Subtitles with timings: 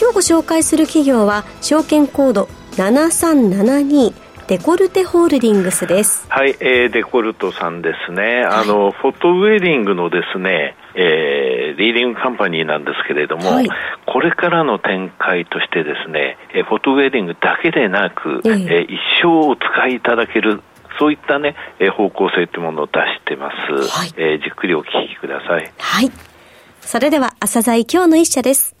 [0.00, 4.14] 今日ご紹介する企業は証券コード7372
[4.46, 6.24] デコルテホールディングスです。
[6.30, 8.44] はい、えー、デコルトさんですね。
[8.48, 13.68] あの、はい、フォトウェディングのですね、えー、リーディングカンパニーなんですけれども、はい、
[14.06, 20.62] これからの展開としてですね、えー、フォトウェディングだけでなく、えー、えー、一生お使いいただける
[21.00, 23.72] そういったね、えー、方向性というものを出してます。
[23.90, 25.72] はい、えー、じっくりお聞きください。
[25.76, 26.10] はい。
[26.80, 28.77] それでは、朝鮮今日の一社です。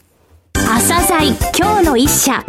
[0.66, 2.44] 朝鮮今日の一社。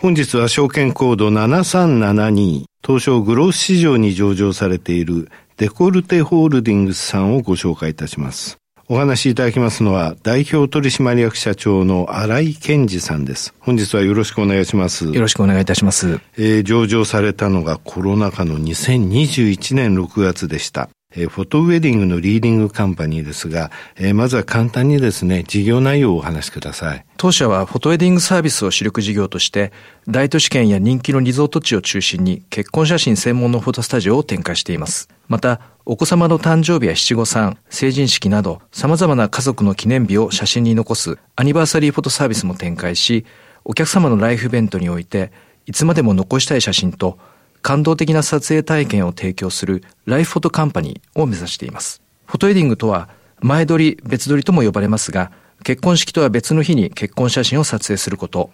[0.00, 8.58] 本日は証券コード7372東証グロース市場に上場されているデコルテホールディングスさんをご紹介いたします。
[8.88, 13.54] お話しいただきますのは代表取締役社長の新井健二さんです。
[13.60, 15.06] 本日はよろしくお願いします。
[15.06, 16.20] よろしくお願いいたします。
[16.36, 20.90] えー、上場されたのがコロナ禍の2021年6月でした。
[21.14, 27.04] えー、フォトウェディングのリーディングカンパニーですが、えー、まずは簡単にですね、事業内容をお話しください。
[27.16, 29.72] 当社はフォトウェディングサービスを主力事業として、
[30.08, 35.08] 大都市圏や人気のリゾート地を中心に結婚写真専門のフォトスタジオを展開しています。
[35.28, 43.24] また、お子様の誕生日や七五三、成人式など、様々な家族の記念日を写真に残すアニバーサリーフォトサービスも展開し、
[43.64, 45.32] お客様のライフイベントにおいて、
[45.66, 47.18] いつまでも残したい写真と
[47.62, 52.02] 感動的な撮影体験を提供するライフフォトカンパニーを目指しています。
[52.26, 53.08] フォトエディングとは
[53.40, 55.30] 前撮り、別撮りとも呼ばれますが、
[55.64, 58.50] 結婚式とは別の日に結婚写真を撮影すること、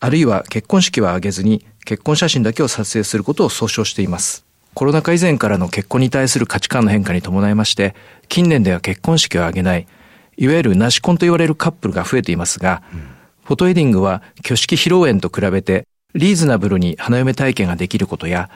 [0.00, 4.44] あるいは結婚式は挙げずに結婚写真だけを撮影することを総称しています。
[4.74, 7.94] コロナ禍以前からの結婚に対する価値観の変化に伴いまして、
[8.28, 9.86] 近年では結婚式を挙げない、
[10.36, 13.00] いわゆるなし婚と言われるカップルが増えていますが、うん、
[13.44, 18.48] フォトエディングは挙式披露宴と比べてリーズナブルに花嫁体験ができることや、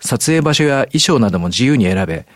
[0.00, 2.26] 撮影場所や衣装なども自由に選べ、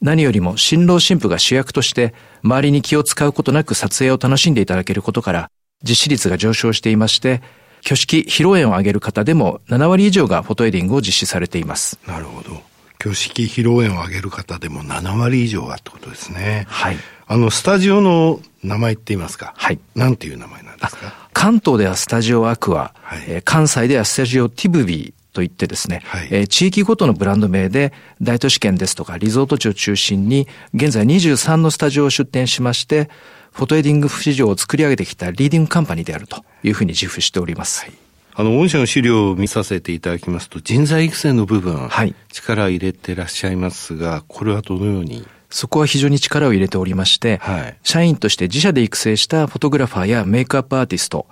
[0.00, 5.50] 何よりも新郎新婦が主役として周りに気を使うことなく撮影を楽しんでいただけることから、
[5.82, 7.42] 実施率が上昇していまして、
[7.80, 11.98] 挙式披露宴を挙げる方でも7割以上がフォトエディングを実施されています。
[12.06, 12.69] なるほど。
[13.00, 16.66] 挙式披露宴を挙げる方でも7割以上はってことですね。
[16.68, 16.96] はい。
[17.26, 19.54] あの、スタジオの名前って言いますか？
[19.56, 19.78] はい。
[19.94, 21.12] なんていう名前なんですか？
[21.32, 33.08] 関東ではスタジオアクア、はい、えー、関西ではスタジオティブビーといってですね、はい、えー、地域ごとのブランド名で大都市圏ですとかリゾート地を中心に現在23のスタジオを出展しまして、
[33.52, 37.84] フォトエディング市場を作り上げてきたリーディングカンパニーであるというふうに自負しております。
[37.84, 37.92] はい
[38.40, 45.28] あの、御社の資料を見させていただきますと、人材育成の部分、はい、力入れてらっしゃいますが、これはどのように？
[45.50, 51.26] そこは非常に力を入れておりまして、はい、社員として自社で育成したフォトグラファーやメイクアップアーティスト、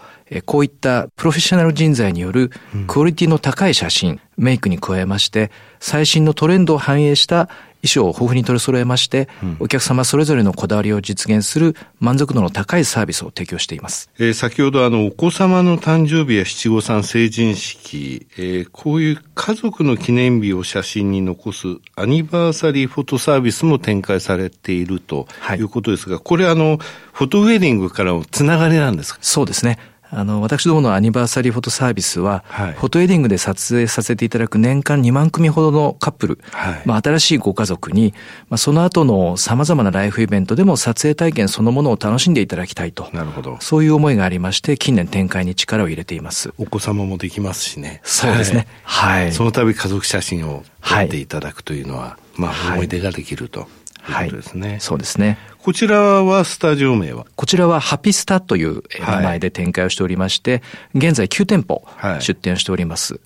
[0.45, 2.51] こういったプロフェッショナル人材による
[2.89, 7.49] クオリティの高い写真、うん、メイクに加えまして、最新のトレンドを反映した
[7.83, 14.11] 衣装を豊富に取り揃えまして、うん、お客様それぞれのこだわりを実現する満足度の高いサービスを提供しています。
[14.19, 26.78] えー、先ほどあの、お子様の誕生日や七五三成人式、えー、こういう家族の記念日を写真に残すアニバーサリーフォトサービスも展開されているということですが、はい、これあの、
[27.12, 29.19] フォトウェディングからのつながりなんですか？
[29.22, 29.78] そうですね。
[30.11, 38.15] あの、私どものアニバーサリーフォトサービスは、はい、フォトエディングで撮影させていただく年間2万組ほどのカップル、はい、まあ、新しいご家族に、
[38.49, 43.09] まあ、その後の様々なライフイベントでも撮影体験そのものを楽しんでいただきたいと。
[43.13, 43.59] なるほど。
[43.61, 46.53] そういう思いがありまして、近年展開に力を入れています。
[46.59, 48.01] お子様もできますしね。
[48.05, 48.67] そうですね。
[48.85, 49.33] はい。
[49.33, 53.69] その度家族写真を撮っていただくというのは、まあ、思い出ができると。
[54.13, 54.79] はい、ですね。
[54.81, 55.39] そうですね。
[55.59, 57.27] こちらはスタジオ名は？
[57.37, 60.59] こちらはハピスタという名前で展開をしておりまして、は
[60.95, 61.87] い、現在9店舗
[62.21, 63.15] 出店しております。
[63.15, 63.22] はい、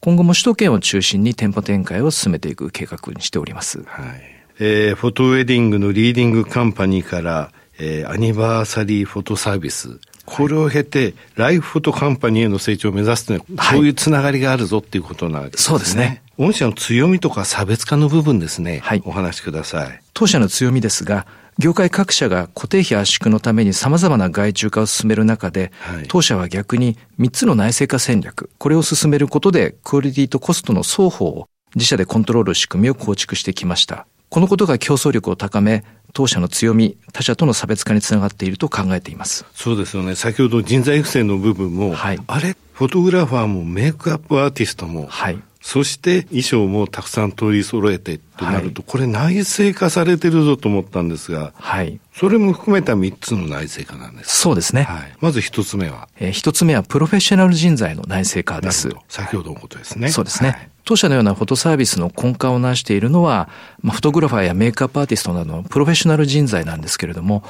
[0.00, 3.82] 今後も首都圏を中心に店舗展開を進めていく計画にしております。
[3.84, 4.20] はい。
[4.58, 15.64] えー、フォトウェディングのリーディングカンパニーから、えー、アニバーサリーフォトサービス、これを経て、ライフフォトカンパニーへの成長を目指すというのは、そういうつながりがあるぞっていうことなわけですね。
[15.64, 16.22] そうですね。
[16.36, 18.80] 御社の強みとか差別化の部分ですね。
[18.84, 19.02] はい。
[19.06, 19.99] お話しください。
[20.14, 21.26] 当社の強みですが、
[21.58, 34.06] 業界各社が固定費圧縮のために様々な外注化を進める中で、はい、当社は逆に3つの内製化戦略、これを進めることで、クオリティとコストの双方を自社でコントロール仕組みを構築してきました。
[34.30, 39.44] このことが競争力を高め、当社の強み、他社との差別化につながっていると考えています。
[39.54, 40.14] そうですよね。
[40.14, 52.00] 先ほど人材育成の部分も、はい、あれ、フォトグラファーもメイクアップアーティストも、はい、そして衣装もたくさん取り揃えてとなると、はい、これ内製化されてるぞと思ったんですが、はい。
[52.14, 54.38] それも含めた3つの内製化なんです。
[54.38, 54.84] そうですね。
[54.84, 55.12] はい。
[55.20, 58.88] まず1つ目はえー、1つ目はプロフェッショナル人材の内製化です。
[59.08, 60.08] 先ほどのことですね。
[60.08, 60.50] そうですね。
[60.50, 63.48] はい当社のようなフォトサービスの根幹を成しているのは、
[63.82, 67.44] まあ、フォトグラファーやメイクアップアーティストなどのプロフェッショナル人材なんですけれども、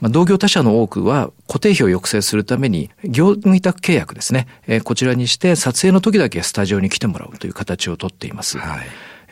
[0.00, 8.58] まあ、同業他社の多くは固定費を抑制するために業務委託契約ですね、えー、こちらにして撮影の時だけスタジオに来てもらうという形をとっています。
[8.58, 8.78] は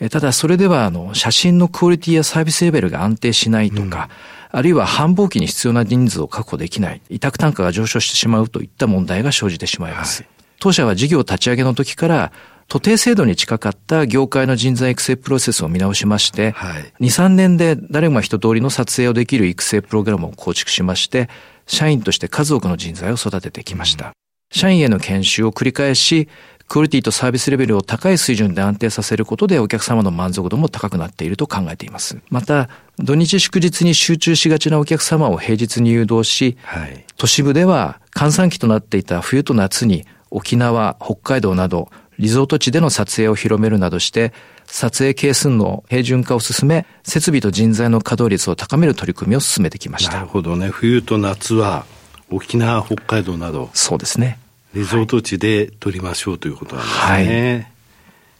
[0.00, 4.08] い、ただそれではあの写真のクオリティやサービスレベルが安定しないとか、
[4.52, 10.22] うん、あるいは繁忙期に必要な人数を確保できない、委託単価が上昇してしまうといった問題が生じてしまいます。
[10.22, 10.31] はい、
[10.61, 12.32] 当社は事業立ち上げの時から
[12.69, 21.28] 徒弟制度に近かった業界の人材育成プロセスを見直しまして、はい、2、3年で誰もが一通りの撮影をできる育成プログラムを構築しまして、
[21.66, 24.06] 社員として数多くの人材を育ててきました。
[24.06, 24.12] うん、
[24.52, 26.28] 社員への研修を繰り返し、
[26.69, 32.19] クオリティとサービスレベルを高い水準で安定させることでお客様の満足度も高くなっていると考えています。
[32.31, 32.69] また、
[32.99, 44.32] 土日祝日に集中しがちなお客様を平日に誘導し、はい、都市部では閑散期となっていた冬と夏に沖縄、北海道などリゾート地での撮影を広めるなどして、
[44.66, 50.14] 撮影係数の平準化を進め、設備と人材の稼働率を高める取り組みを進めてきました。
[50.14, 50.69] なるほどね。
[50.69, 51.87] 冬と夏は
[52.31, 53.70] 沖縄、北海道など。
[53.75, 54.38] そうですね。
[54.75, 56.99] リゾート地で撮りましょうということなんです
[57.31, 57.52] ね。
[57.55, 57.66] はい、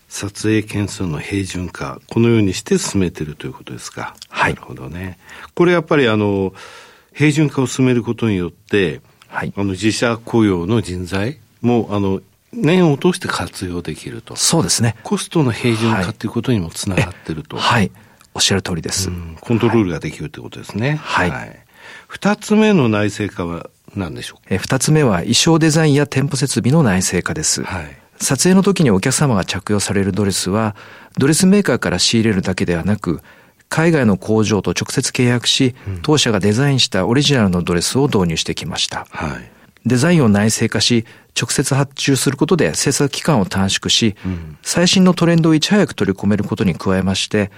[0.09, 4.17] 撮影件数の平準化、このようにして進めているということですか。
[4.29, 4.55] はい。
[4.55, 5.19] なるほどね。
[5.55, 6.53] これやっぱりあの、
[7.13, 12.21] 平準化を進めることによって、はい、あの自社雇用の人材もあの
[12.57, 14.37] 年を通して活用できると。
[14.37, 14.97] そうですね。
[15.03, 17.57] コストの平準化ということにもつながってると。
[17.57, 17.91] はい。
[18.35, 19.11] おっしゃる通りです。
[19.41, 21.01] コントロールができるということですね。
[21.03, 21.31] はい。
[22.09, 24.55] 二、はい、つ目の内製化は何でしょう？
[24.55, 27.63] え二つ目は衣装デザインや店舗設備の内製化です。
[27.63, 27.97] はい。
[28.21, 30.77] 撮影の時にお客様が着用されるドレスは、
[31.19, 33.21] ドレスメーカーから仕入れるだけではなく、
[33.69, 39.07] 海外の工場と直接契約し、うん、当社がデザインしたオリジナルのドレスを導入してきました。
[39.11, 39.51] はい。
[39.87, 41.05] デザインを内製化し、
[41.41, 47.51] 直接発注することで制作期間を短縮し、うん、最新のトレンドをいち早く取り込めることに加えまして、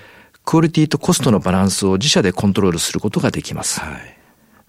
[0.44, 3.80] クオリティとコストのバランスを自社でコントロールすることができます。
[3.80, 4.18] はい、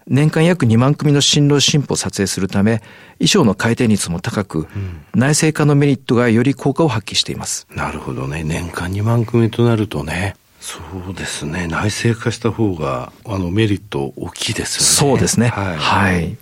[0.06, 2.82] 年間約2万組の新郎新婦を撮影するため、
[3.18, 7.66] 衣装の回転率も高く、うん、内製化のメリットがより効果を発揮しています。
[7.74, 8.44] なるほどね。
[8.44, 10.78] 年間2万組となるとね、そ
[11.10, 11.66] うですね。
[11.66, 15.12] 内製化した方が、あの、メリット大きいですよね。
[15.12, 15.48] そうですね。
[15.48, 15.76] はい。
[15.76, 16.38] はい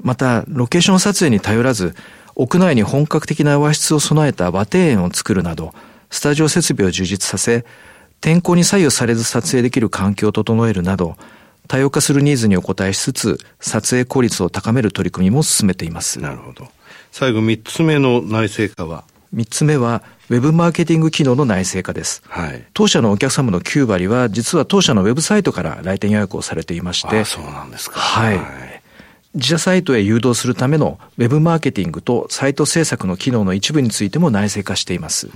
[0.00, 1.94] また、ロケーション撮影に頼らず、
[2.34, 5.74] 屋内に本格的な和室を備えた和庭園を作るなど、
[6.10, 7.64] スタジオ設備を充実させ、
[8.20, 11.16] 天候に左右されず撮影できる環境を整えるなど、
[11.66, 16.20] 多様化するニーズにお応えしつつ、撮影効率を高める取り組みも進めています。
[16.20, 16.68] なるほど。
[17.12, 19.04] 最後三つ目の内製化は？
[19.32, 22.22] 三つ目は、ウェブマーケティング機能の内製化です。
[22.28, 22.64] はい。
[22.72, 27.18] 当社のお客様の9割は、実は当社のウェブサイトから来店予約をされていまして。
[27.18, 27.98] あそうなんですか。
[27.98, 28.36] はい。
[28.36, 28.67] はい
[29.38, 35.30] 自社サイトへ誘導するためのウェブマーケティングとサイト制作の機能の一部についても内製化しています。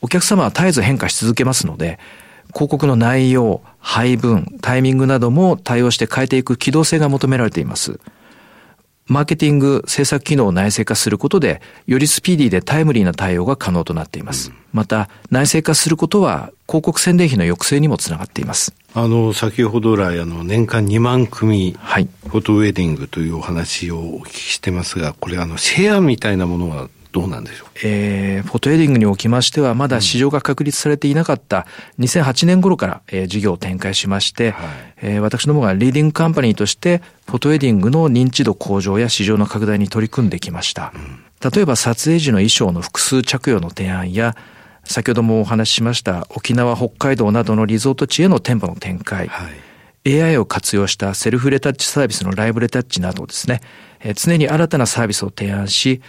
[0.00, 1.98] お客様は絶えず変化し続けますので、
[2.54, 7.98] 広告の内容、配分、タイミングなども対応して変えていく機動性が求められています。
[9.06, 14.52] マーケティング制作機能を内製化することで、よりスピーディーでタイムリーな対応が可能となっています。
[14.72, 18.72] また、内製化することは、広告宣伝費の抑制にもつながっています。
[18.94, 27.68] あの、先ほど来、あの、年間2万組、はい、フォトウェディングというお話をお聞きしてますが、これ、あの、シェアみたいなものはどうなんでしょう？
[27.84, 31.66] えー、フォトエディングにおきましては、まだ市場が確立されていなかった
[31.98, 34.66] 2008年頃から、えー、事業を展開しまして、はい、
[35.02, 40.92] えー、私どもがリーディングカンパニーとして、フォトエディングの認知度向上や市場の拡大に取り組んできました。
[40.94, 44.34] うん、例えば撮影時の衣装の複数着用の提案や、
[44.84, 49.48] 先ほどもお話ししました沖縄、北海道などのリゾート地への店舗の展開、は
[50.04, 53.60] い、AI を活用したセルフレタッチサービスのライブレタッチなどですね、
[54.00, 56.02] えー、常に新たなサービスを提案し、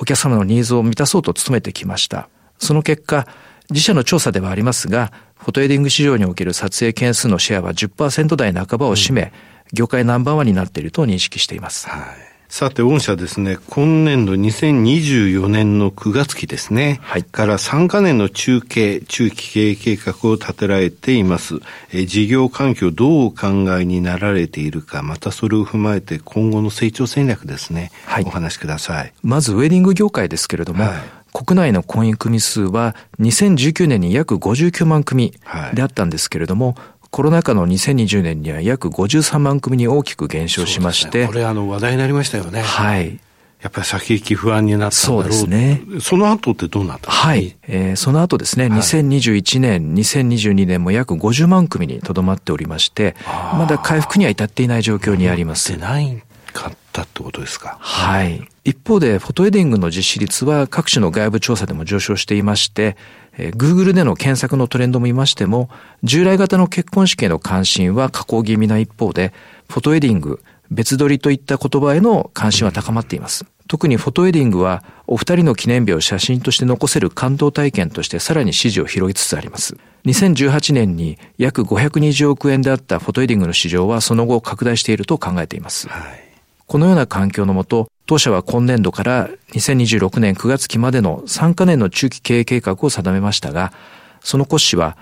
[0.00, 2.28] お客様のニーズを満たそうと努めてきました。
[2.58, 3.26] その結果、
[3.70, 9.30] 自社の調査ではありますが、フォトエディング市場における撮影件数のシェアは10%台半ばを占め、うん、
[9.74, 11.88] 業界ナンバーワンになっていると認識しています。
[11.88, 21.60] はいさて、御社ですね、今年度2024年の9月期ですね、はい、から3か年の中継、中期経営計画を立てられています。
[21.92, 23.46] え事業環境どうお考
[23.78, 29.12] えになられているか、またそれを踏まえて今後の成長戦略ですね、はい、お話しください。
[29.22, 31.00] まず、ウェディング業界ですけれども、はい
[31.32, 35.32] 国内の婚姻組数は2019年に約59万組
[35.74, 36.76] であったんですけれども、はい
[37.10, 41.22] コロナ禍の2020年には約53万組に大きく減少しまして。
[41.22, 42.62] ね、これあの話題になりましたよね。
[42.62, 43.18] はい。
[43.62, 45.82] やっぱり先行き不安になったそうですね。
[46.00, 47.56] その後ってどうなったはい。
[47.68, 55.72] えー、その後ですね、はい、2021年、2022年も約50万組にとどまっておりまして、まだ回復には至っていない状況にあります。
[55.72, 57.78] ってないかったってことですか？
[57.80, 58.46] はい。
[58.64, 62.96] 一方で、フォトエディングの実施率は各種の外部調査でも上昇していまして、
[63.36, 65.70] えー、Google での検索のトレンドも見ましても、
[66.02, 69.32] 従来型の結婚式への関心は下降気味な一方で、
[69.68, 73.44] フォトエディング、別撮りといった言葉への関心は高まっています。
[73.66, 79.76] 特にフォトウェディングはお二人の記念日を写真として残せる感動体験としてさらに支持を広げつつあります。
[80.06, 85.88] 2018年に約520億円であったフォトウェディングの市場はその後拡大していると考えています。
[85.88, 86.29] はい、
[86.70, 93.72] このような環境のもと、当社は今年度から2026年9月期までの3カ年の中期経営計画を定めましたが、
[94.20, 94.96] その骨子は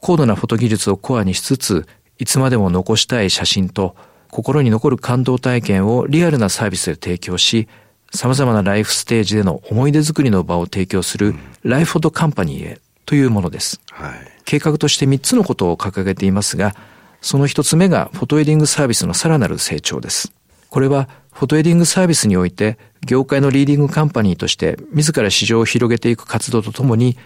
[0.00, 1.86] 高度なフォト技術をコアにしつつ、
[2.18, 3.94] いつまでも残したい写真と
[4.30, 7.68] 心に残る感動体験をリアルなサービスで提供し、
[8.14, 11.34] 様々なライフステージでの思い出作りの場を提供する、
[11.64, 13.78] ライフフォトカンパニーへというものです。
[13.90, 14.12] はい、
[14.46, 16.74] 計画として3つのことを掲げていますが、
[17.20, 20.32] その1つ目がフォトエディングサービスのさらなる成長です。
[20.74, 27.16] これは、フォトエディングサービスにおいて、業界のリーディングカンパニーとして自ら市場を広げていく活動とともに、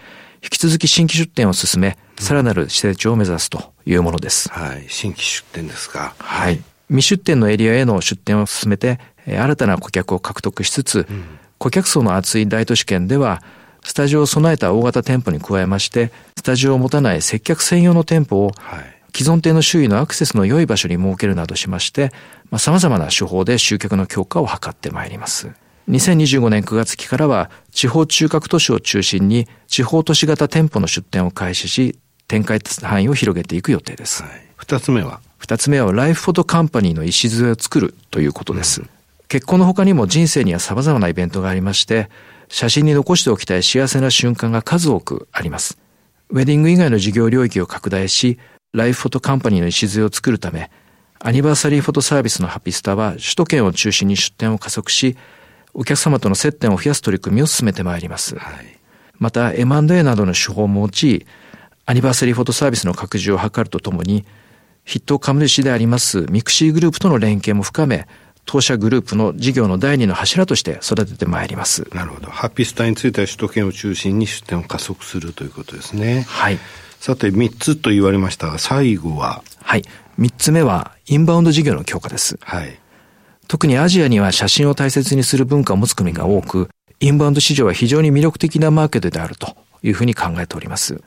[0.43, 4.50] 引き続き新規出店を進め、さらなる成長を目指すというものです。
[4.50, 4.85] はい。
[4.90, 6.14] 新規出店ですか。
[6.19, 6.61] はい。
[6.90, 11.25] 未出店のエリアへの出店を進めて、新たな顧客を獲得しつつ、うん、
[11.57, 13.43] 顧客層の厚い大都市圏では、
[13.83, 18.52] スタジオを備えた大型店舗に加えまして、スタジオを持たない接客専用の店舗を、
[19.15, 22.12] 既存店の周囲のアクセスの良い場所に設けるなどしまして、
[22.50, 25.50] まあ、様々な手法で集客の強化を図ってまいります。
[25.88, 34.23] 2025年9月期からは、地方中核都市を中心に、地方都市型店舗の出店を開始し、展開範囲を広げていく予定です。
[34.59, 35.21] 二、はい、つ目は？
[35.38, 38.83] 二つ目はライフフォトカンパニーの礎を作るということです。
[38.83, 38.88] うん、
[39.29, 42.11] 結婚の他にも人生には様々なイベントがありまして、
[42.49, 45.79] 写真に残しておきたい幸せな瞬間が数多くあります。
[46.29, 48.38] ウェディング以外の事業領域を拡大し、
[48.75, 50.71] ライフフォトカンパニーの礎を作るため、
[51.21, 55.17] アニバーサリーフォトサービスのハピスタは首都圏を中心に出店を加速し、
[55.73, 58.37] お客様との接点を増やす取り組みを進めてまいります。
[58.37, 58.79] はい、
[59.19, 61.27] また M&A などの手法も用い、
[61.87, 64.27] アニバーサリーフォトサービスの拡充を図るとともに、
[64.85, 68.07] 筆頭株主でありますミクシーグループとの連携も深め、
[68.45, 71.89] 当社グループの事業の第二の柱として育ててまいります。
[71.95, 72.31] なるほど。
[72.31, 76.27] ハッピースターについては首都圏を中心に出店を加速するということですね。
[76.29, 76.59] はい。
[77.00, 79.43] さて、三つと言われましたが、最後は？
[79.62, 79.83] はい。
[80.17, 82.38] 三つ目は、インバウンド事業の強化です。
[82.43, 82.78] はい。
[83.47, 86.69] 特にアジアには写真を大切にする文化を持つ国が多く、
[87.00, 91.00] インバウンド市場は非常に魅力的なマーケットであるというふうに考えております。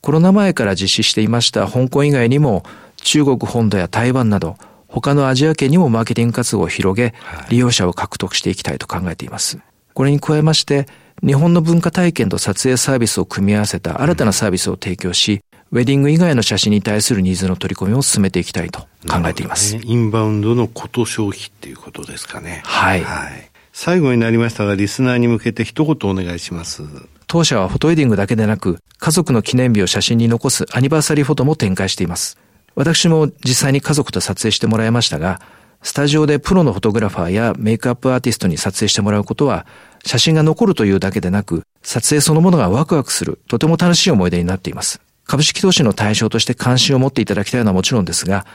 [0.00, 2.62] コロナ前から実施していました香港以外にも、
[2.96, 7.14] 中国本土や台湾など、他のアジア圏にもマーケティング活動を広げ、
[7.48, 9.58] 利用者を獲得していきたいと考えています。
[9.94, 10.86] これに加えまして、
[11.22, 19.74] 日本の文化体験と撮影サービスを組み合わせた新たなサービスを提供し、ウェディング以外の写真に対するニーズの取り込みを進めていきたいと考えています。
[19.74, 22.62] ね、インバウンドのこと消費っていうことですかね。
[22.64, 23.02] はい。
[23.02, 23.50] はい。
[23.72, 26.82] 最後になりましたが、リスナーに向けて一言お願いします。
[27.26, 32.38] 当社はフォトウェディングだけでなく、家族の記念日を写真に残すアニバーサリーフォトも展開しています。
[32.74, 35.40] 私も実際に家族と撮影してもらいましたが、
[35.82, 39.66] スタジオでプロのフォトグラファーやメイクアップアーティストに撮影してもらうことは、
[40.04, 45.00] 写真が残るというだけでなく、撮影そのものがワクワクする、とても楽しい思い出になっています。
[45.24, 48.46] 株式投資の対象として関心を持っていただきたいのはもちろんですが、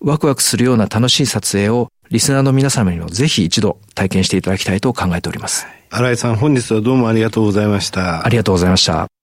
[0.00, 5.66] ワクワクするような楽しい撮影をリスナーの皆様にもぜひ一度体験していただきたいと考えております。
[5.90, 8.24] 新井さん、本日はどうもありがとうございました。
[8.24, 9.19] ありがとうございました。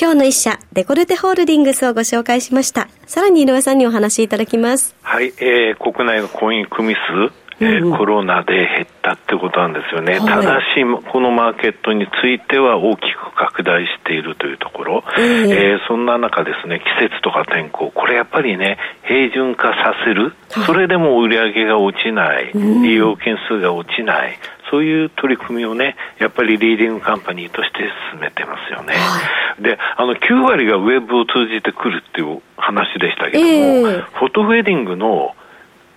[0.00, 2.88] 今日の一社、デコルテホールディングスをご紹介しました。
[3.06, 4.94] さらに井上さんにお話しいただきます。
[5.02, 20.34] はい、えー、国内の婚姻組数、コロナで減ったってことなんですよね、はい、ただし、このマーケットについては大きく拡大しているというところ、えー、えー、そんな中、ですね季節とか天候、これやっぱりね、平準化させる、
[20.66, 24.38] それでも売り上げが落ちない、利用件数が落ちない、
[24.70, 27.78] そういう取り組みをね、やっぱりリーディングカンパニーとして
[28.12, 28.94] 進めてますよね。
[28.94, 29.20] は
[29.58, 35.34] い、で、あの、9割がウェブを通じてくるっていう話でしたけども、えー、フォトウェディングの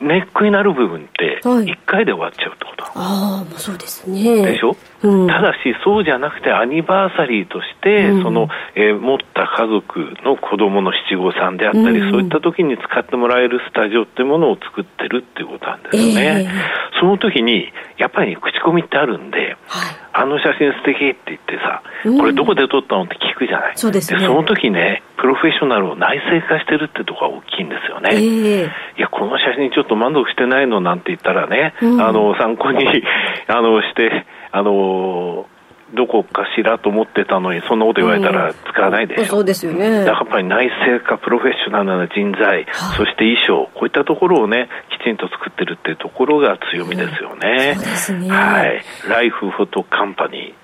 [0.02, 4.46] ネックになる部分って1回で終わっちゃうってこと、はい、ああそうですね。
[4.46, 23.78] でしょ、うん、ただしそうじゃなくてアニバーサリーとして、うん、その、えー、持った家族の子供の七五三であったり、うん、そういった時に使ってもらえるスタジオっていうものを作ってるっていうことなんですよね、えー、その時に、やっぱり、ね、口コミってあるんで、はい、あの写真素敵って言ってさ、これどこで撮ったのって聞くじゃない？
[23.78, 24.26] そうですね。
[24.26, 28.10] その時ね、プロフェッショナルを内製化してるってとこが大きいんですよね。
[28.14, 32.86] えー、いや、この写真ちょっと満足してないのなんて言ったらね、うん、あの、参考に、
[33.48, 35.48] あの、して、あの、
[35.94, 40.06] どこかしらと思ってたのに、そんなこと言われたら使わないでしょ、うん、そうですよね。
[40.06, 47.74] だからやっぱり内製化、プロフェッショナルな人材、そして衣装、こういったところをね、きちんと作ってるっていうところが強みですよね。
[47.76, 48.30] そうですね。
[48.30, 48.82] はい。
[49.10, 50.61] ライフフォトカンパニー。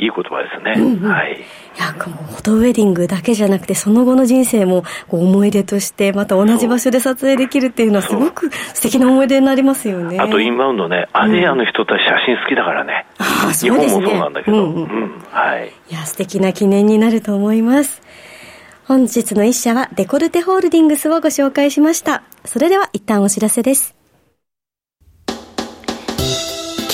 [0.00, 0.74] いい言葉ですね。
[0.76, 1.34] うんうん、はい。
[1.34, 10.18] いや、もうフォトウェディングだけじゃなくて、その後の人生も思い出として、また同じ場所で撮影できるっていうのは、すごく素敵な思い出になりますよね。
[10.18, 13.06] あと、インバウンドね、アジアの人たち写真好きだからね。
[13.18, 14.00] ああ、そうですね。
[14.00, 14.56] 日本もそうなんだけど。
[14.56, 15.72] うん、うんうん、はい。
[15.90, 18.00] いや、素敵な記念になると思います。
[18.86, 22.22] 本日の一社はデコルテホールディングスをご紹介しました。
[22.44, 23.99] それでは一旦お知らせです。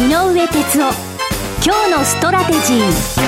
[0.00, 0.92] 井上哲夫。
[1.62, 3.20] 今日のストラテジー。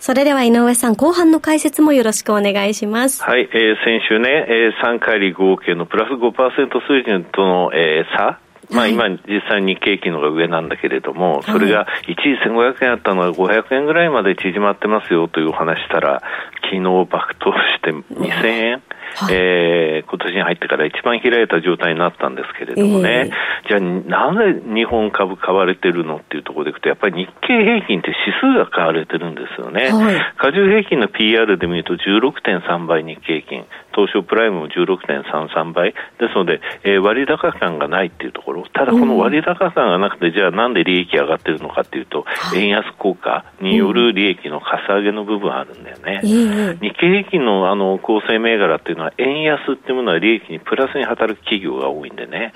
[0.00, 3.22] それでは井上さん、後半の解説もよろしくお願いします。
[3.22, 8.40] はい、えー、先週ね、えー、3回利合計のプラス5%水準との、えー、差、
[8.72, 16.22] まあ、今、実際に景気のが上なんだけれども、それが一時1500円あったのが500円ぐらいまで縮まってますよというお話したら、
[16.64, 18.82] 昨日爆投して2000円、
[19.18, 29.90] はい、えー、今年に入ってから一番開いた状態になったんですけれどもね、えー、じゃあ、なぜ日本株買われてるのっていうところでいくと、やっぱり日経平均って指数が買われてるんですよね。
[29.90, 46.20] はい、加重平均の PR で見ると16.3倍日経平均、東証プライムも16.33倍、ですので、えー、割高感がないっていうところ、ただこの割高感がなくて、じゃあなんで利益上がってるのかっていうと、円安効果による利益のかさ上げの部分あるんだよね。
[46.80, 52.52] 日経平均のあの構成銘柄っていうのは、円安っていうものは利益にプラスに働く企業が多いんでね、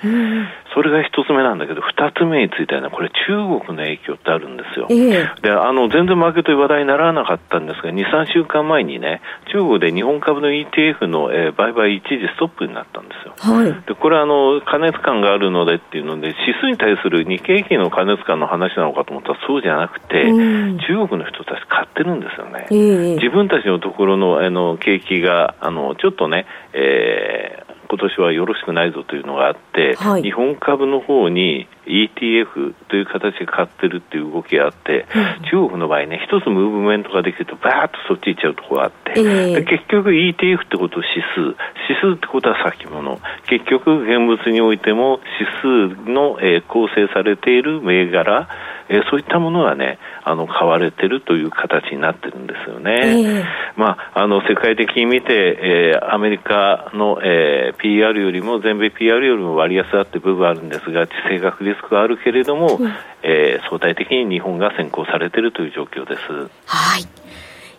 [0.73, 4.87] それが一つ目なんだけど、二つ目についてはね、これ中国の影響ってあるんですよ。
[4.89, 13.35] で、あの、全然マーケットに話題にならなかったんですが、2、3週間前にね、中国で日本株の ETF の、えー、売買一時ストップになったんですよ。
[13.55, 22.67] はい、で、これはあの、加熱感があるのでっていうので、指数に対する日経平均の加熱感の話なのかと思ったらそうじゃなくて、中国の人たち買ってるんですよね。
[23.15, 26.32] 自分たちのところのあの景気があのちょっとね、
[26.73, 41.55] えー、今年はよろしくないぞというのがあって、はい、日本株の方に ETF という形で買ってるっていう動きがあって、うん、中国の場合ね、一つムーブメントができると、ばーっとそっち行っちゃうところがあって、えー、結局 ETF ってこと指数、
[41.89, 48.47] 指数ってことは先物、結局現物においても指数の、えー、構成されている銘柄、
[48.89, 53.39] えー、そういったものがね、あの、買われてるという形になってるんですよね。
[53.39, 66.21] えー、まあ、あの、世界的に見て、えー、アメリカの、えー、PR よりも、全米 PR よりも割安だって部分あるんですが、地政学リスクがあるけれども、うん、えー、相対的に日本が先行されているという状況です。
[66.65, 67.07] はい。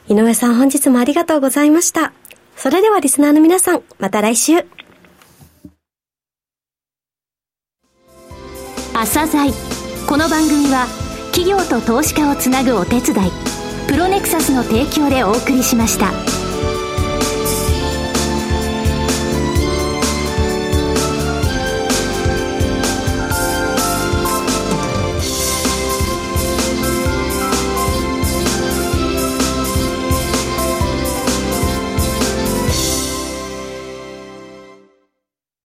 [0.09, 2.13] 井上さん、本日もありがとうございました。
[2.57, 4.65] それではリスナーの皆さん、また来週。
[8.95, 9.53] 朝鮮
[10.09, 10.87] この番組は
[11.33, 13.31] 企業と投資家をつなぐお手伝い
[13.89, 16.44] プロネクサスの提供でお送りしました。